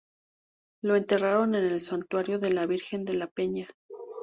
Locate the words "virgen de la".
2.65-3.27